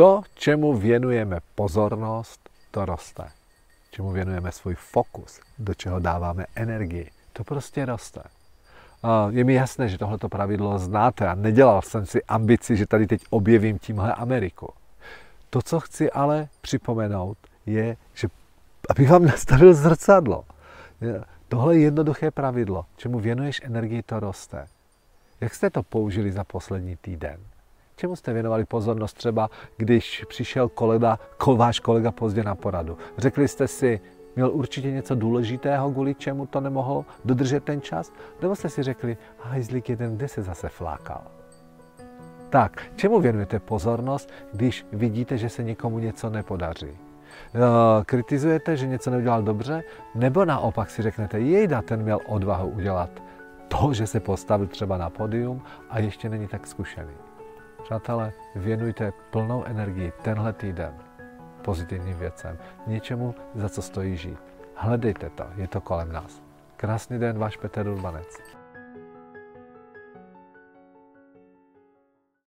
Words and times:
To, 0.00 0.22
čemu 0.34 0.76
věnujeme 0.76 1.38
pozornost, 1.54 2.50
to 2.70 2.84
roste. 2.84 3.28
Čemu 3.90 4.10
věnujeme 4.10 4.52
svůj 4.52 4.74
fokus, 4.74 5.40
do 5.58 5.74
čeho 5.74 5.98
dáváme 6.00 6.46
energii, 6.54 7.10
to 7.32 7.44
prostě 7.44 7.84
roste. 7.84 8.22
Je 9.30 9.44
mi 9.44 9.54
jasné, 9.54 9.88
že 9.88 9.98
tohleto 9.98 10.28
pravidlo 10.28 10.78
znáte 10.78 11.28
a 11.28 11.34
nedělal 11.34 11.82
jsem 11.82 12.06
si 12.06 12.24
ambici, 12.24 12.76
že 12.76 12.86
tady 12.86 13.06
teď 13.06 13.22
objevím 13.30 13.78
tímhle 13.78 14.14
Ameriku. 14.14 14.72
To, 15.50 15.62
co 15.62 15.80
chci 15.80 16.10
ale 16.10 16.48
připomenout, 16.60 17.38
je, 17.66 17.96
že 18.14 18.28
abych 18.90 19.10
vám 19.10 19.24
nastavil 19.24 19.74
zrcadlo. 19.74 20.44
Tohle 21.48 21.76
je 21.76 21.80
jednoduché 21.80 22.30
pravidlo. 22.30 22.86
Čemu 22.96 23.18
věnuješ 23.18 23.60
energii, 23.64 24.02
to 24.02 24.20
roste. 24.20 24.66
Jak 25.40 25.54
jste 25.54 25.70
to 25.70 25.82
použili 25.82 26.32
za 26.32 26.44
poslední 26.44 26.96
týden? 26.96 27.40
Čemu 28.00 28.16
jste 28.16 28.32
věnovali 28.32 28.64
pozornost 28.64 29.12
třeba, 29.12 29.50
když 29.76 30.24
přišel 30.28 30.68
kolega, 30.68 31.18
váš 31.56 31.80
kolega 31.80 32.12
pozdě 32.12 32.42
na 32.42 32.54
poradu? 32.54 32.98
Řekli 33.18 33.48
jste 33.48 33.68
si, 33.68 34.00
měl 34.36 34.50
určitě 34.50 34.90
něco 34.90 35.14
důležitého, 35.14 35.92
kvůli 35.92 36.14
čemu 36.14 36.46
to 36.46 36.60
nemohl 36.60 37.04
dodržet 37.24 37.64
ten 37.64 37.80
čas? 37.80 38.12
Nebo 38.42 38.56
jste 38.56 38.68
si 38.68 38.82
řekli, 38.82 39.16
hajzlík 39.38 39.88
jeden, 39.88 40.16
kde 40.16 40.28
se 40.28 40.42
zase 40.42 40.68
flákal? 40.68 41.22
Tak, 42.50 42.82
čemu 42.96 43.20
věnujete 43.20 43.58
pozornost, 43.58 44.32
když 44.52 44.86
vidíte, 44.92 45.38
že 45.38 45.48
se 45.48 45.62
někomu 45.62 45.98
něco 45.98 46.30
nepodaří? 46.30 46.90
Eh, 46.90 47.58
kritizujete, 48.04 48.76
že 48.76 48.86
něco 48.86 49.10
neudělal 49.10 49.42
dobře, 49.42 49.82
nebo 50.14 50.44
naopak 50.44 50.90
si 50.90 51.02
řeknete, 51.02 51.40
jejda, 51.40 51.82
ten 51.82 52.02
měl 52.02 52.18
odvahu 52.26 52.68
udělat 52.68 53.10
to, 53.68 53.92
že 53.92 54.06
se 54.06 54.20
postavil 54.20 54.66
třeba 54.66 54.98
na 54.98 55.10
podium 55.10 55.62
a 55.90 55.98
ještě 55.98 56.28
není 56.28 56.48
tak 56.48 56.66
zkušený. 56.66 57.30
Přátelé, 57.84 58.32
věnujte 58.56 59.12
plnou 59.30 59.64
energii 59.64 60.12
tenhle 60.22 60.52
týden 60.52 60.94
pozitivním 61.62 62.16
věcem, 62.16 62.58
něčemu, 62.86 63.34
za 63.54 63.68
co 63.68 63.82
stojí 63.82 64.16
žít. 64.16 64.38
Hledejte 64.74 65.30
to, 65.30 65.44
je 65.56 65.68
to 65.68 65.80
kolem 65.80 66.12
nás. 66.12 66.42
Krásný 66.76 67.18
den, 67.18 67.38
váš 67.38 67.56
Petr 67.56 67.88
Urbanec. 67.88 68.59